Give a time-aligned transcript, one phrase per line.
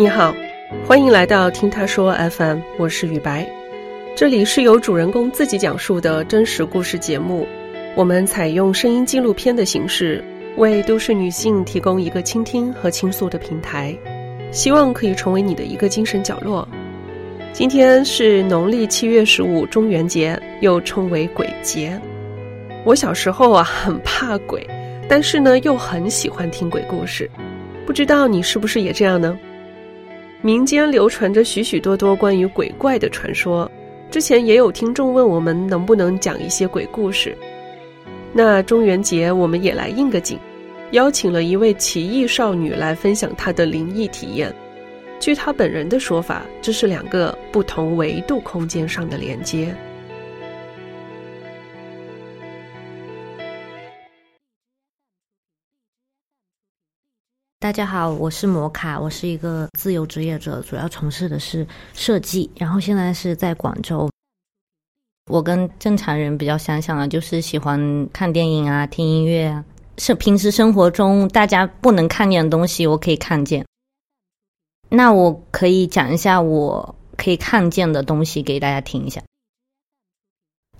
[0.00, 0.34] 你好，
[0.86, 3.46] 欢迎来到听他说 FM，我是雨白，
[4.16, 7.46] 这里是由主人公自己讲述的真实故事节目。
[7.94, 10.24] 我们采用声音纪录片的形式，
[10.56, 13.94] 为都市女性提供一个倾听和倾诉的平台，
[14.50, 16.66] 希望可以成为你的一个精神角落。
[17.52, 22.00] 今天是农历七月十五，中元节，又称为鬼节。
[22.86, 24.66] 我小时候啊，很怕鬼，
[25.06, 27.30] 但是呢，又很喜欢听鬼故事。
[27.84, 29.38] 不知道你是不是也这样呢？
[30.42, 33.70] 民间流传着许许多多关于鬼怪的传说，
[34.10, 37.36] 之前也有听众问我们能不能讲一些鬼故事。
[38.32, 40.38] 那中元节我们也来应个景，
[40.92, 44.54] 邀请了一位奇异少女来分享她的灵异体验。
[45.18, 49.74] 据她本人的说法，这是两个不同维度空间上的连接。
[57.70, 64.10] 大家好，我是摩卡，我是一个自由职业者，主要从事的是设计，然后现在是在广州。
[65.30, 69.64] 我跟正常人比较相像的，就是喜欢看电影啊、听音乐啊，
[69.98, 73.64] 是平时生活中大家不能看见的东西，我可以看见。
[74.88, 79.22] 那我可以讲一下我可以看见的东西给大家听一下，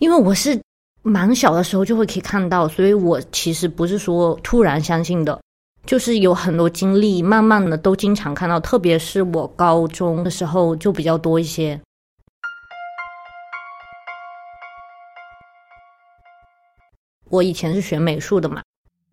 [0.01, 0.61] 因为我是
[1.03, 5.41] 蛮小的时候就会可以看到，所以我其实不是说突然相信的。
[5.87, 11.81] 就是有很多经历，慢慢的都经常看到，特别是我高中的时候就比较多一些。
[17.29, 18.63] 我以前是学美术的嘛，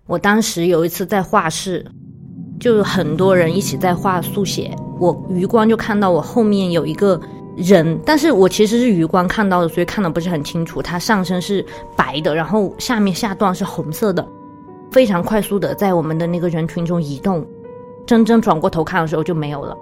[0.07, 1.85] 我当时有一次在画室，
[2.59, 7.19] 就很多人一起在画速写，我余光就看到我后面有一个
[7.55, 10.81] 人，但是我其实是余光看到的，所以看的不是很清楚。
[10.81, 14.27] 他上身是白的，然后下面下段是红色的。
[14.97, 17.45] 非常快速的在我们的那个人群中移动，
[18.07, 19.77] 真正转过头看的时候就没有了。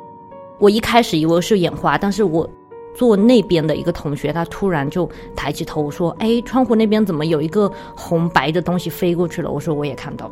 [0.60, 2.46] 我一开始以为是眼花，但是我
[2.94, 10.30] 坐那边的一个同学，他突然就抬起头说：“哎，窗户那边怎么有一个红白的东西飞过去了？”我说：“我也看到。”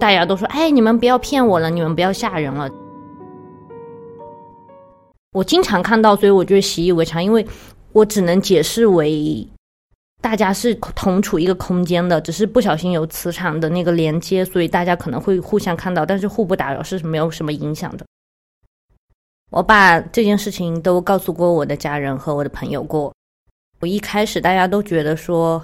[0.00, 2.68] 大家都说：“哎，你们不要骗我了，你们不要吓人了。”
[5.32, 7.46] 我经常看到，所以我就习以为常，因为
[7.92, 9.48] 我只能解释为。
[10.24, 18.06] 大家是同处一个空间的，只是不小心有磁场的那个连接，所以大家可能会互相看到，但是互不打扰是没有什么影响的。
[19.50, 23.12] 我把这件事情都告诉过我的家人和我的朋友过。
[23.80, 25.62] 我一开始大家都觉得说，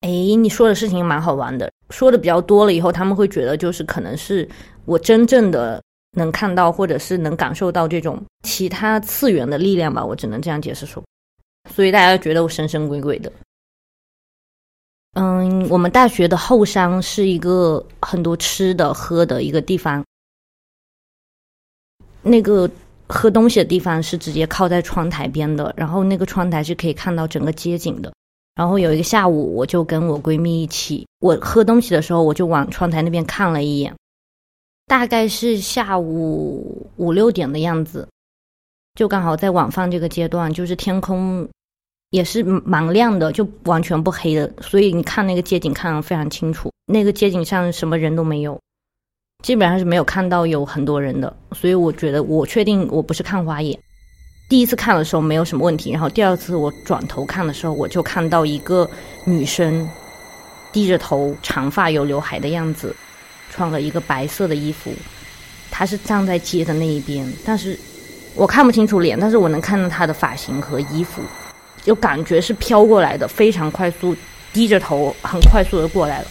[0.00, 1.70] 哎，你说的事情蛮好玩的。
[1.90, 4.48] 说的比较多了以后，他们会觉得就是可能是
[4.86, 5.80] 我真正的
[6.16, 10.04] 能看到，或者是能感受到这种其他次元的力量吧。
[10.04, 11.00] 我只能这样解释说，
[11.70, 13.30] 所以大家觉得我神神鬼鬼的。
[15.14, 20.04] 嗯，我们大学的后山是一个很多吃的喝的一个地方。
[22.20, 22.68] 那个
[23.08, 28.12] 喝东西的地方是直接靠在窗台边的，然后那个窗台是可以看到整个街景的。
[28.56, 33.94] 然后有一个下午，我就跟我闺蜜一起，我喝东西的时候，我就往窗台那边看了一眼，
[34.86, 38.08] 大概是下午五六点的样子，
[38.94, 41.48] 就刚好在晚饭这个阶段，就是天空。
[42.14, 46.70] 也是蛮亮的，就完全不黑的，所以你看那个街景看得非常清楚。
[46.86, 48.56] 那个街景上什么人都没有，
[49.42, 51.36] 基本上是没有看到有很多人的。
[51.50, 53.76] 所以我觉得我确定我不是看花眼。
[54.48, 58.88] 第一次看的时候没有什么问题，然后第二次我转头看的时候，我就看到一个
[59.24, 59.84] 女生
[60.72, 62.94] 低着头，长发有刘海的样子，
[63.50, 64.92] 穿了一个白色的衣服，
[65.68, 67.76] 她是站在街的那一边，但是
[68.36, 71.20] 我看不清楚脸，但是我能看到她的发型和衣服。
[71.84, 74.16] 就感觉是飘过来的，非常快速，
[74.52, 76.26] 低着头，很快速的过来了。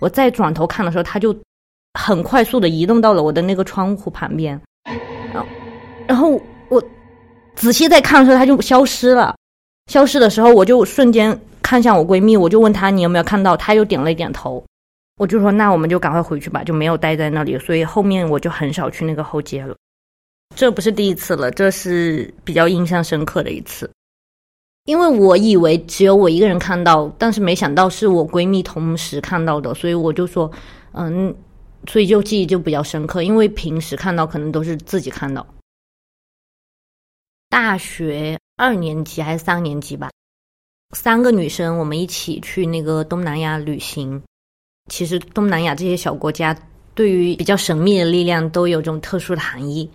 [0.00, 1.36] 我再转头看的时候，他就
[1.98, 4.58] 很快速的移动到了我的那个窗户旁边，
[5.32, 5.46] 然后，
[6.06, 6.82] 然后我
[7.54, 9.34] 仔细再看的时候，他就消失了。
[9.90, 13.56] 消失的时候，我就瞬间看向我闺蜜，我就问她你有没有看到？
[13.56, 14.64] 她又点了一点头。
[15.18, 17.58] 我就说那我们就赶快回去吧，就没有待在那里。
[17.58, 19.76] 所以后面我就很少去那个后街了。
[20.54, 23.90] 这不是第一次了，这是比较印象深刻的一次，
[24.84, 30.50] 因为我以为只有我一个人看到，但是没想到是我闺蜜同时看到的，所以我就说，
[30.92, 31.34] 嗯，
[31.88, 35.44] 所以就记忆就比较深刻，因为平时看到可能都是自己看到。
[37.48, 40.10] 大学二年级还是三年级吧，
[40.96, 44.22] 三个女生我们一起去那个东南亚旅行。
[44.90, 46.56] 其实东南亚这些小国家
[46.94, 49.88] 对于比较神秘的力量都有种特殊的含义。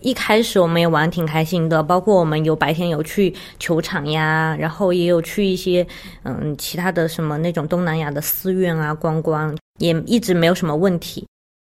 [0.00, 5.86] 一开始我们也玩挺开心的，包括我们有白天有去球场呀，然后也有去一些
[6.24, 11.26] 嗯其他的什么那种东南亚的寺院啊观光，也一直没有什么问题。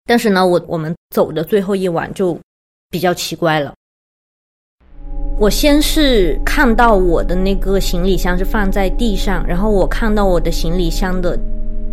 [0.07, 2.39] 但是呢，我我们走的最后一晚就
[2.91, 3.73] 比较奇怪了。
[5.39, 11.39] 我先是看到我的那个行李箱是放在地上，然后我看到我的行李箱的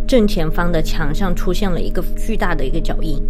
[0.06, 3.20] 正前方的墙上出现了一个巨大的一个脚印，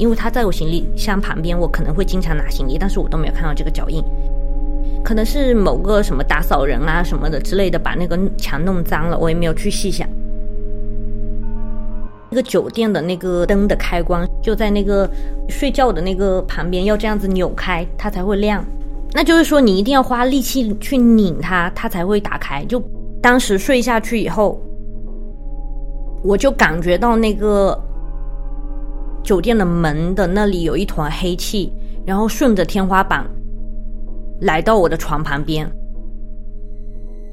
[0.00, 4.02] 因为它在我行李箱旁边，我可能会经常拿行李，但是我都没有看到这个脚印，
[5.04, 10.08] 可能是某个什么打扫人啊什么的之类的把那个墙弄脏了，我也没有去细想。
[12.30, 15.10] 那个酒店的那个灯的开关就在那个
[15.50, 18.64] 睡觉的那个旁边，要这样子扭开它才会亮。
[19.12, 22.64] 那就是说，你一定要花力气去拧它，它才会打开。
[22.64, 22.82] 就
[23.20, 24.58] 当时睡下去以后，
[26.22, 27.76] 我就感觉到那个
[29.30, 31.72] 酒店的门的那里有一团黑气，
[32.04, 33.24] 然后顺着天花板
[34.40, 35.70] 来到我的床旁边，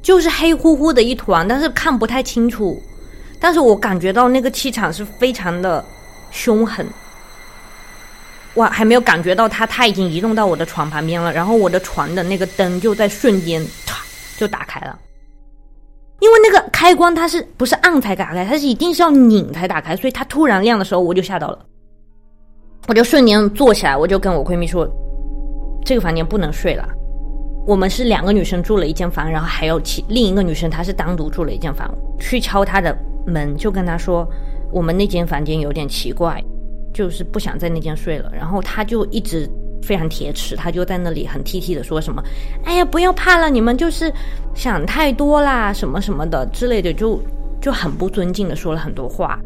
[0.04, 2.80] 就是黑乎乎的一团，但是看不太清楚。
[3.40, 5.84] 但是我感觉到那个气场是非常的
[6.30, 6.86] 凶狠。
[8.54, 11.34] 我还没有感觉到它，它已经移动到我的床旁边了。
[11.34, 13.66] 然后我的床的那个灯就在瞬间
[14.38, 15.00] 就打开了，
[16.20, 21.66] 因为那个开关它是不是按才打开，它是一定是要拧才打开，所以它突然亮的时候我就吓到了，
[22.88, 24.88] 我就瞬间坐起来，我就跟我闺蜜说，
[25.86, 26.88] 这个房间不能睡了。
[27.66, 34.28] 我们是两个女生住了一间房，然后还有其另一个女生她是单独住了一间房，去敲她的门，就跟她说
[34.72, 36.44] 我们那间房间有点奇怪。
[36.94, 39.48] 就是不想在那间睡了，然后他就一直
[39.84, 42.24] 非常铁齿，他就在那里很 T T 的说什么
[42.66, 44.12] ：“哎呀，不要怕了，你们就是
[44.56, 47.22] 想太多啦，什么什么的之类的，就
[47.62, 49.40] 就很不尊敬的说了很多话。”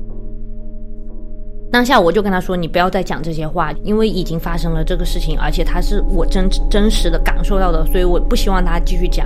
[1.71, 9.25] 当下我就跟他说：“你不要再讲这些话，因为已经发生了这个事情，而且他是我真真实的感受到的，所以我不希望他继续讲。”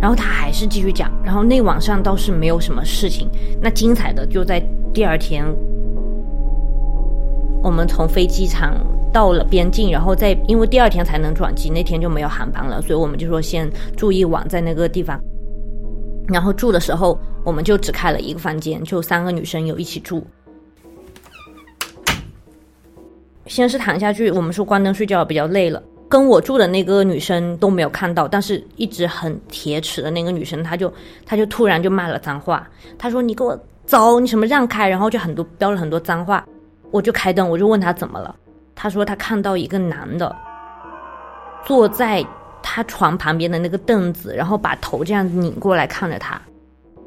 [0.00, 3.28] 然后他还是继续讲，然后那晚上倒是没有什么事情，
[3.60, 4.62] 那精彩的就在
[4.94, 5.44] 第二天。
[7.60, 8.76] 我们从飞机场
[9.12, 15.20] 到了边境，然后再因为第二天才能转机，那天就没有航班了，所以我们就说先住一晚在那个地方。
[16.28, 20.24] 然后住的时候，我们就只开了一个房间，就三个女生有一起住。
[23.48, 30.92] 先是躺下去，我们说关灯睡觉比较累了，跟我住的那个女生都没有看到，但是一直很铁齿的那个女生，她就
[31.26, 32.68] 她就突然就骂了脏话，
[32.98, 36.44] 她说：“你给我走，你什么让开？”然后就很多飙了很多脏话。
[36.90, 38.34] 我就开灯，我就问他怎么了。
[38.74, 40.34] 他说他看到一个男的
[41.66, 42.24] 坐在
[42.62, 46.40] 他床旁边的那个凳子，然后把头这样子拧过来看着他。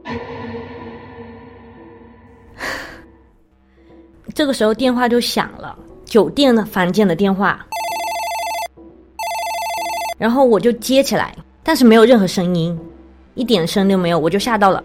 [4.36, 5.76] 这个时候电话就响了，
[6.12, 7.58] 酒店的房间的电话。
[10.18, 12.78] 然后我就接起来，但是没有任何声音，
[13.34, 14.84] 一点声都没有，我就吓到了。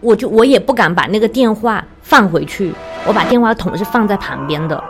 [0.00, 2.72] 我就我也不敢把那个电话放回去。
[3.04, 4.80] 我把电话筒是放在旁边的，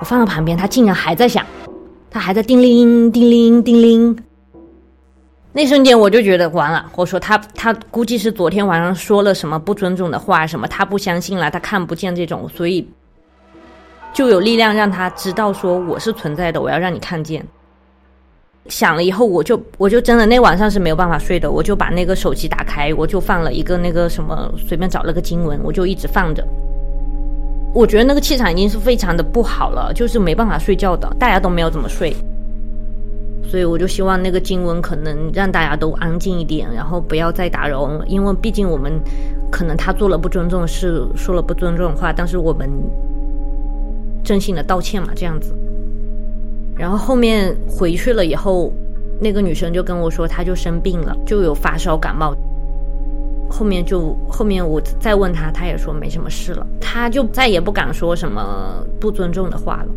[0.00, 1.44] 我放到旁边，它竟然还在响，
[2.10, 4.18] 它还在叮铃叮铃叮铃。
[5.52, 12.88] 那瞬间我就觉得完了，我说他他估计是昨天晚上说了什么不尊重的话，什么他不相信了，他看不见这种，所以
[14.18, 17.46] 就有力量让他知道说我是存在的，我要让你看见。
[18.66, 26.44] 响了以后，我就我就真的那晚上是没有办法睡的，我就把那个手机打开，我就放了一个那个什么，随便找了个经文，我就一直放着。
[27.72, 32.12] 我觉得那个气场已经是非常的不好了，就是没办法睡觉的，大家都没有怎么睡，
[33.48, 39.00] 所以我就希望那个经文可能让大家都安静一点，然后不要再打扰，因为毕竟我们
[39.48, 42.68] 可能他做了不尊重的事，说了不尊重的话，但是我们
[44.28, 45.54] 真心的道歉嘛，这样子。
[46.76, 48.70] 然后后面回去了以后，
[49.18, 52.36] 那个女生就跟我说，她就生病了，就有发烧感冒。
[53.48, 59.88] 后面就后面我再问她，她也说没什么事了，她就再也不敢说什么不尊重的话了。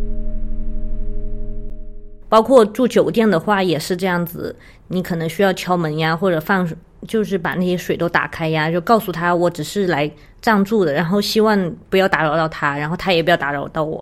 [2.30, 4.56] 包括住酒店的话也是这样子，
[4.88, 6.66] 你可能需要敲门呀，或者放
[7.06, 10.10] 就是把那些水都打开呀，就告诉他我只是来
[10.40, 14.01] 暂住的，然后希望不要打扰到他，然后他也不要打扰到我。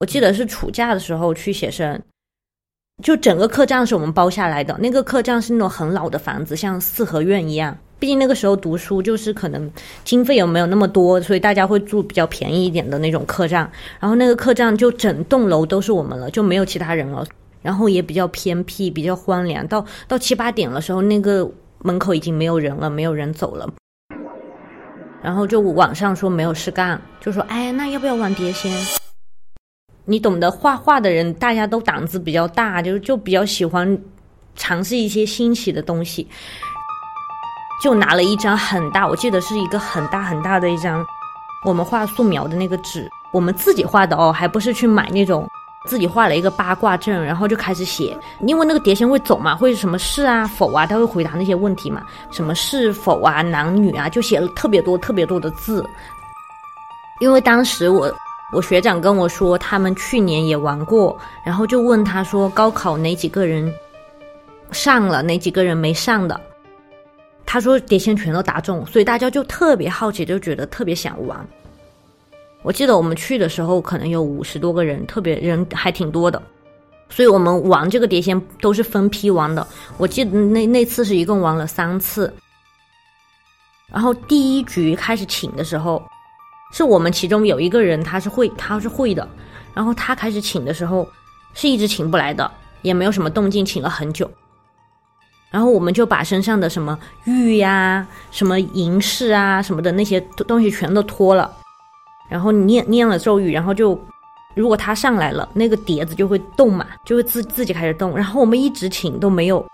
[0.00, 2.00] 我记得是暑假的时候去写生。
[3.02, 7.76] 就整个客栈是我们包下来的，那个客栈是那种很老的房子，像四合院一样。
[7.98, 9.68] 毕竟那个时候读书，就是可能
[10.04, 13.68] 经费也没有那么多，所以大家会住比较便宜一点的那种客栈。
[13.98, 17.26] 然后那个客栈就整栋楼都是我们了，就没有其他人了。
[17.62, 19.66] 然后也比较偏僻，比较荒凉。
[19.66, 23.68] 到到七八点的时候，那个门口已经没有人了，没有人走了。
[25.22, 28.70] 然后就网上说没有事干，就说哎，那要不要玩碟仙？
[30.04, 33.98] 你懂得画画的人，大家都胆子比较大，就是就比较喜欢
[34.54, 36.28] 尝试一些新奇的东西。
[37.82, 41.04] 就拿了一张很大，我记得是一个很大很大的一张
[41.66, 45.46] 我们画素描的那个纸，我们自己画的哦，还不是去买那种。
[45.86, 55.84] 自己画了一个八卦阵，然后就开始写，因为那个碟仙会走嘛，会什么是啊否啊，他会回答那些问题嘛，什么是否啊男女啊，就写了特别多特别多的字。
[57.20, 58.10] 因为当时我
[58.54, 63.74] 我学长跟我说，他们去年也玩过，然后就问他说高考哪几个人
[64.70, 66.40] 上了，哪几个人没上的，
[67.44, 71.44] 他说碟仙全都答中，所以大家就特别好奇，就觉得特别想玩。
[72.62, 76.40] 我记得我们去的时候，可能有五十多个人，特别人还挺多的，
[77.08, 79.66] 所以我们玩这个碟仙都是分批玩的。
[79.98, 82.32] 我记得那那次是一共玩了三次，
[83.90, 86.00] 然后第一局开始请的时候，
[86.74, 89.26] 是我们其中有一个人他是会他是会的，
[89.72, 91.08] 然后他开始请的时候
[91.54, 92.50] 是一直请不来的，
[92.82, 94.28] 也没有什么动静，请了很久，
[95.52, 101.48] 然后我们就把身上的什么玉呀、什么银饰啊、什么的那些东西全都脱了。
[102.28, 103.96] 然后念念了咒语，然后就，
[104.54, 108.16] 如果他上来了，那个碟子就会动嘛，就会自自己开始动。
[108.16, 109.64] 然后我们一直请都没有，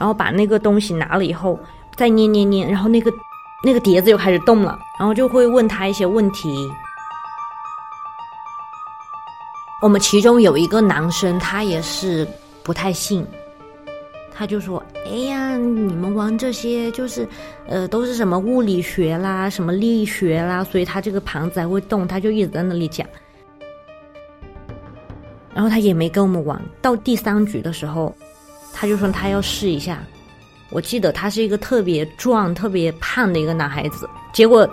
[0.00, 1.56] 然后把那个东西拿了以后，
[1.94, 3.12] 再念念念，然后那个
[3.62, 6.70] 那个碟子又开始动了，然后就会问他一些问题。
[9.82, 12.26] 我们其中有一个男生，他也是
[12.62, 13.26] 不太信。
[14.32, 17.28] 他就说：“哎呀，你们玩这些就是，
[17.66, 23.06] 呃，都是什么物理学啦，什么力学啦，所以他这个盘子还会动。”他就一直在那里讲，
[25.52, 26.58] 然后他也没跟我们玩。
[26.80, 28.14] 到第三局的时候，
[28.72, 30.02] 他就说他要试一下。
[30.70, 34.08] 我记得他是一个特别壮、特别胖的一个男孩子。
[34.32, 34.68] 结果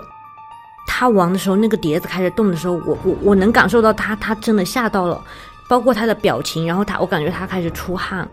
[0.87, 5.21] 他玩的时候，那个碟子开始动的时候，我我我能感受到他，他真的吓到了，
[5.67, 8.27] 包括他的表情，然后他，我感觉他开始出汗。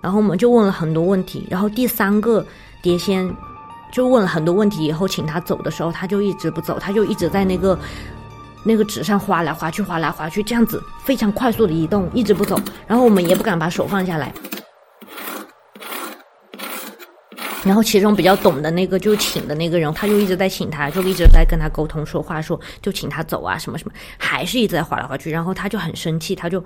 [0.00, 2.44] 然后我们就问了很多问题，然后第三个
[2.82, 3.32] 碟仙
[3.92, 7.78] 就问了很多问题，以后请他走的时候，他就一直不走，他就一直在那个
[8.64, 12.60] 那个纸上划来划去，划来划去，这样子非常快速的移动，一直不走。
[12.86, 14.32] 然后我们也不敢把手放下来。
[17.64, 25.30] 然后其中比较懂的那个就请的那个人，他就一直在请他，就一直在跟他沟通说话，说就请他走啊什么什么，还是一直在划来划去。
[25.30, 26.62] 然后他就很生气，他就。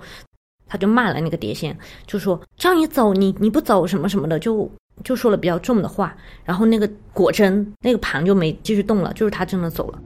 [0.69, 1.73] 他就骂了那个碟仙，
[2.05, 4.69] 就说叫你走，你你不走什么什么的，就
[5.01, 6.13] 就说了比较重的话。
[6.43, 9.99] 然后那个果真那个盘就没继续动了，就是他真的走了。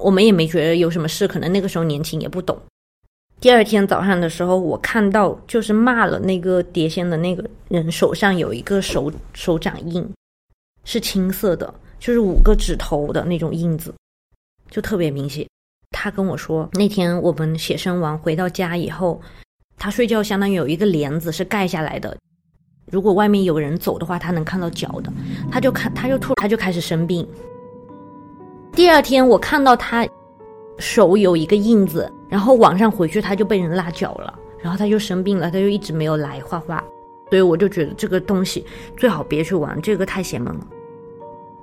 [0.00, 2.58] 我们也没觉得有什么事，可能那个时候年轻也不懂。
[3.40, 10.04] 第二天早上的时候，我看到就是骂了那个碟仙的那个人手上有一个手手掌印，
[10.82, 13.94] 是青色的，就是五个指头的那种印子，
[14.68, 15.46] 就特别明显。
[15.92, 19.20] 他跟我说，那天我们写生完回到家以后，
[19.76, 22.16] 他睡觉相当于有一个帘子是盖下来的，
[22.90, 25.12] 如果外面有人走的话，他能看到脚的。
[25.48, 27.24] 他就看，他就突，他就开始生病。
[28.72, 30.04] 第二天我看到他
[30.78, 36.82] 手有一个印子，然后晚上回去他就被人拉脚了，然后他就生病了，他就一直没有来画画。
[37.30, 38.64] 所以我就觉得这个东西
[38.96, 40.66] 最好别去玩，这个太邪门了。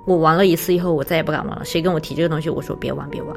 [0.06, 1.64] 我玩了一次以后，我再也不敢玩了。
[1.64, 3.36] 谁跟我提这个东西，我说别玩，别玩。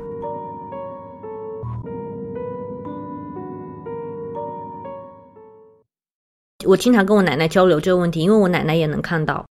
[6.67, 9.43] 我经常跟我奶奶交流这个问题，因为我奶奶也能看到。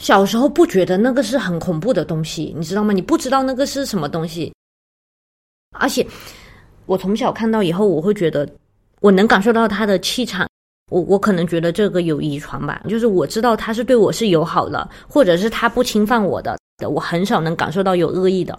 [0.00, 2.92] 小时候不觉得那个是很恐怖的东西，你知道吗？
[2.92, 4.52] 你不知道那个是什么东西。
[5.78, 6.06] 而且
[6.86, 8.48] 我从小看到以后，我会觉得
[9.00, 10.48] 我能感受到他的气场。
[10.90, 16.58] 我我可能觉得这个有遗传吧，就是我知道他是对我是友好的，或者是他不侵犯我的。
[16.88, 18.58] 我很少能感受到有恶意的。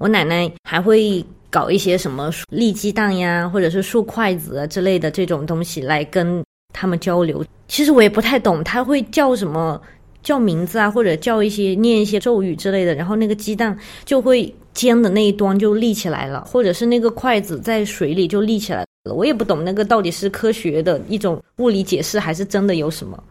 [0.00, 6.44] 我奶奶还会搞一些什么立鸡蛋呀，或者是竖筷子之类的这种东西来跟。
[6.78, 9.80] 他们交流，其实我也不太懂，他会叫什么
[10.26, 19.14] 叫名字啊，或者叫一些念一些咒语之类的，然后那个鸡蛋就会尖的那一端就立起来了，或者是那个筷子在水里就立起来了。
[19.14, 23.22] 我也不懂那个到底是科学的一种物理解释，还是真的有什么。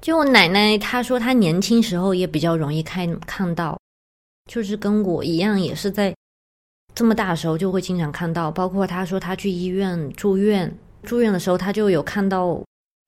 [0.00, 3.78] 就我奶奶她说，她年轻时候也比较容易看看到，
[4.50, 6.14] 就是跟我一样，也是在
[6.94, 10.74] 这么大的时候就会经常看到，包括她说她去医院住院。
[11.02, 12.58] 住院的时候，她就有看到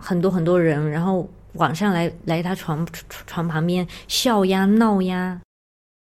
[0.05, 2.87] 很多很多人，然后晚上来来他床
[3.27, 5.41] 床旁边笑呀闹呀。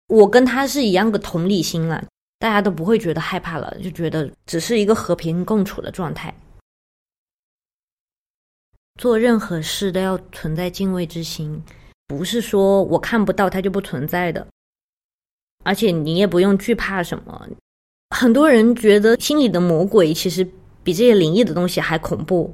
[0.08, 2.04] 我跟他是一样的同理心了，
[2.38, 6.34] 大家都不会觉得害怕了，就觉得只是一个和平共处的状态。
[9.00, 11.62] 做任何事都要存在敬畏之心，
[12.06, 14.46] 不是说我看不到它就不存在的，
[15.64, 17.48] 而且你也不用惧怕什么。
[18.10, 20.46] 很多人觉得心里的魔鬼其实。
[20.84, 22.52] 比这些灵异的东西还恐怖，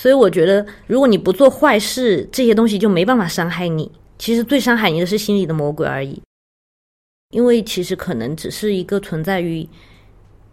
[0.00, 3.92] 所以我觉得，如果你不做坏事，这些东西就没办法伤害你。
[4.18, 6.18] 其实最伤害你的是心里的魔鬼而已，
[7.32, 9.68] 因为其实可能只是一个存在于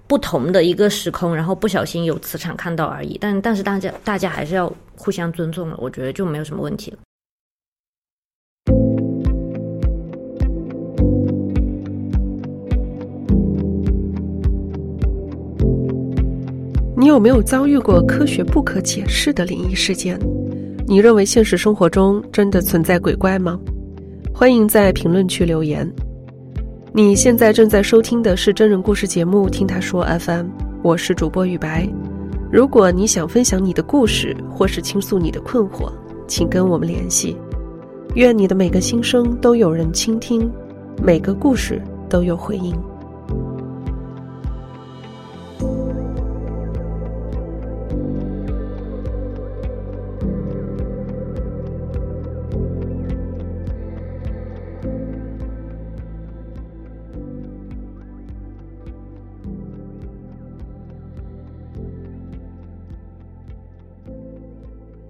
[0.06, 3.18] 不同的一个时空，然后不小心有磁场看到而已。
[3.22, 6.98] 但但是大家大家还是要互相尊重了，我觉得就没有什么问题了。
[17.08, 20.20] 你有没有遭遇过科学不可解释的灵异事件？
[20.86, 23.58] 你认为现实生活中真的存在鬼怪吗？
[24.34, 25.90] 欢迎在评论区留言。
[26.92, 30.48] 你现在正在收听的是真人故事节目《听他说 FM》，
[30.84, 31.88] 我是主播雨白。
[32.52, 35.90] 如果你想分享你的故事，或是倾诉你的困惑，
[36.28, 37.38] 请跟我们联系。
[38.16, 40.52] 愿你的每个心声都有人倾听，
[41.02, 42.76] 每个故事都有回音。